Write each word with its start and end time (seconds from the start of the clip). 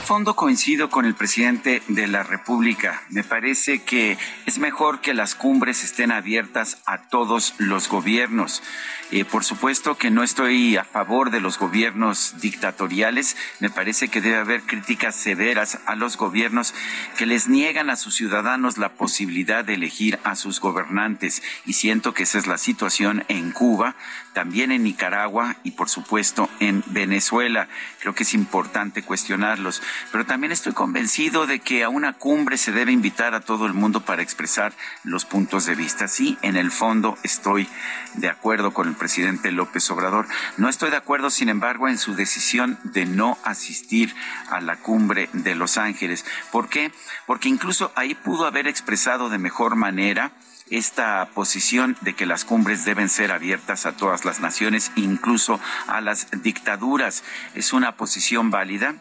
El 0.00 0.06
fondo 0.06 0.34
coincido 0.34 0.88
con 0.88 1.04
el 1.04 1.14
presidente 1.14 1.82
de 1.88 2.06
la 2.06 2.22
República. 2.22 3.02
Me 3.10 3.22
parece 3.22 3.82
que 3.82 4.16
es 4.46 4.58
mejor 4.58 5.02
que 5.02 5.12
las 5.12 5.34
cumbres 5.34 5.84
estén 5.84 6.10
abiertas 6.10 6.78
a 6.86 7.08
todos 7.10 7.52
los 7.58 7.86
gobiernos. 7.90 8.62
Eh, 9.12 9.24
por 9.24 9.42
supuesto 9.42 9.98
que 9.98 10.10
no 10.10 10.22
estoy 10.22 10.76
a 10.76 10.84
favor 10.84 11.30
de 11.30 11.40
los 11.40 11.58
gobiernos 11.58 12.36
dictatoriales. 12.40 13.36
Me 13.58 13.68
parece 13.68 14.08
que 14.08 14.20
debe 14.20 14.36
haber 14.36 14.62
críticas 14.62 15.16
severas 15.16 15.80
a 15.84 15.96
los 15.96 16.16
gobiernos 16.16 16.74
que 17.18 17.26
les 17.26 17.48
niegan 17.48 17.90
a 17.90 17.96
sus 17.96 18.14
ciudadanos 18.14 18.78
la 18.78 18.90
posibilidad 18.94 19.64
de 19.64 19.74
elegir 19.74 20.20
a 20.22 20.36
sus 20.36 20.60
gobernantes. 20.60 21.42
Y 21.66 21.72
siento 21.72 22.14
que 22.14 22.22
esa 22.22 22.38
es 22.38 22.46
la 22.46 22.56
situación 22.56 23.24
en 23.28 23.50
Cuba, 23.50 23.96
también 24.32 24.70
en 24.70 24.84
Nicaragua 24.84 25.56
y 25.64 25.72
por 25.72 25.88
supuesto 25.88 26.48
en 26.60 26.84
Venezuela. 26.86 27.68
Creo 27.98 28.14
que 28.14 28.22
es 28.22 28.32
importante 28.32 29.02
cuestionarlos. 29.02 29.82
Pero 30.12 30.26
también 30.26 30.52
estoy 30.52 30.72
convencido 30.72 31.46
de 31.46 31.60
que 31.60 31.84
a 31.84 31.88
una 31.88 32.14
cumbre 32.14 32.56
se 32.56 32.72
debe 32.72 32.92
invitar 32.92 33.34
a 33.34 33.40
todo 33.40 33.66
el 33.66 33.74
mundo 33.74 34.00
para 34.00 34.22
expresar 34.22 34.72
los 35.04 35.24
puntos 35.24 35.66
de 35.66 35.74
vista. 35.74 36.08
Sí, 36.08 36.38
en 36.42 36.56
el 36.56 36.70
fondo 36.70 37.16
estoy 37.22 37.68
de 38.14 38.28
acuerdo 38.28 38.72
con 38.72 38.88
el 38.88 38.94
presidente 38.94 39.52
López 39.52 39.90
Obrador. 39.90 40.26
No 40.56 40.68
estoy 40.68 40.90
de 40.90 40.96
acuerdo, 40.96 41.30
sin 41.30 41.48
embargo, 41.48 41.88
en 41.88 41.98
su 41.98 42.14
decisión 42.14 42.78
de 42.84 43.06
no 43.06 43.38
asistir 43.44 44.14
a 44.50 44.60
la 44.60 44.76
cumbre 44.76 45.28
de 45.32 45.54
Los 45.54 45.78
Ángeles. 45.78 46.24
¿Por 46.50 46.68
qué? 46.68 46.92
Porque 47.26 47.48
incluso 47.48 47.92
ahí 47.94 48.14
pudo 48.14 48.46
haber 48.46 48.66
expresado 48.66 49.28
de 49.28 49.38
mejor 49.38 49.76
manera 49.76 50.32
esta 50.70 51.28
posición 51.34 51.96
de 52.00 52.14
que 52.14 52.26
las 52.26 52.44
cumbres 52.44 52.84
deben 52.84 53.08
ser 53.08 53.32
abiertas 53.32 53.86
a 53.86 53.92
todas 53.92 54.24
las 54.24 54.40
naciones, 54.40 54.92
incluso 54.94 55.60
a 55.86 56.00
las 56.00 56.28
dictaduras. 56.42 57.24
Es 57.54 57.72
una 57.72 57.96
posición 57.96 58.50
válida 58.50 58.94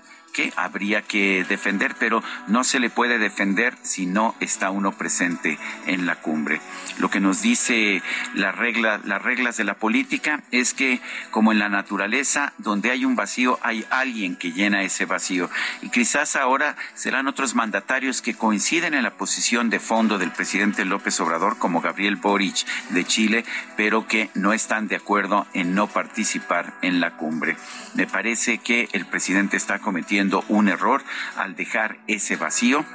habría 0.55 1.01
que 1.01 1.45
defender, 1.47 1.95
pero 1.99 2.23
no 2.47 2.63
se 2.63 2.79
le 2.79 2.89
puede 2.89 3.19
defender 3.19 3.75
si 3.81 4.05
no 4.05 4.35
está 4.39 4.71
uno 4.71 4.91
presente 4.91 5.57
en 5.85 6.05
la 6.05 6.15
cumbre. 6.15 6.61
Lo 6.97 7.09
que 7.09 7.19
nos 7.19 7.41
dice 7.41 8.01
las 8.33 8.55
reglas 8.55 9.57
de 9.57 9.63
la 9.63 9.75
política 9.75 10.43
es 10.51 10.73
que, 10.73 10.99
como 11.31 11.51
en 11.51 11.59
la 11.59 11.69
naturaleza, 11.69 12.53
donde 12.57 12.91
hay 12.91 13.05
un 13.05 13.15
vacío, 13.15 13.59
hay 13.61 13.85
alguien 13.89 14.35
que 14.35 14.51
llena 14.51 14.83
ese 14.83 15.05
vacío. 15.05 15.49
Y 15.81 15.89
quizás 15.89 16.35
ahora 16.35 16.75
serán 16.93 17.27
otros 17.27 17.55
mandatarios 17.55 18.21
que 18.21 18.33
coinciden 18.33 18.93
en 18.93 19.03
la 19.03 19.17
posición 19.17 19.69
de 19.69 19.79
fondo 19.79 20.17
del 20.17 20.31
presidente 20.31 20.85
López 20.85 21.19
Obrador, 21.19 21.57
como 21.57 21.81
Gabriel 21.81 22.15
Boric 22.15 22.65
de 22.89 23.05
Chile, 23.05 23.45
pero 23.77 24.07
que 24.07 24.29
no 24.33 24.53
están 24.53 24.87
de 24.87 24.95
acuerdo 24.95 25.47
en 25.53 25.75
no 25.75 25.87
participar 25.87 26.73
en 26.81 26.99
la 26.99 27.15
cumbre. 27.17 27.55
Me 27.93 28.07
parece 28.07 28.57
que 28.57 28.89
el 28.91 29.05
presidente 29.05 29.57
está 29.57 29.79
un 30.47 30.69
error 30.69 31.03
al 31.35 31.55
dejar 31.55 31.97
ese 32.07 32.35
vacío. 32.35 32.85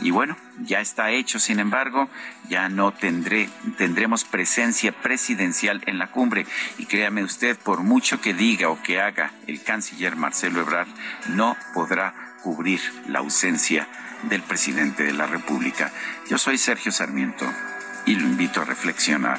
Y 0.00 0.10
bueno, 0.10 0.36
ya 0.60 0.80
está 0.80 1.10
hecho, 1.10 1.40
sin 1.40 1.58
embargo, 1.58 2.08
ya 2.48 2.68
no 2.68 2.92
tendré, 2.92 3.48
tendremos 3.76 4.24
presencia 4.24 4.92
presidencial 4.92 5.82
en 5.86 5.98
la 5.98 6.06
cumbre. 6.08 6.46
Y 6.78 6.86
créame 6.86 7.24
usted, 7.24 7.58
por 7.58 7.82
mucho 7.82 8.20
que 8.20 8.32
diga 8.32 8.68
o 8.68 8.80
que 8.82 9.00
haga 9.00 9.32
el 9.48 9.62
canciller 9.62 10.14
Marcelo 10.14 10.60
Ebrard, 10.60 10.88
no 11.30 11.56
podrá 11.74 12.14
cubrir 12.42 12.80
la 13.08 13.18
ausencia 13.18 13.88
del 14.24 14.42
presidente 14.42 15.02
de 15.02 15.12
la 15.12 15.26
República. 15.26 15.92
Yo 16.28 16.38
soy 16.38 16.58
Sergio 16.58 16.92
Sarmiento 16.92 17.46
y 18.06 18.14
lo 18.14 18.26
invito 18.26 18.60
a 18.60 18.64
reflexionar. 18.64 19.38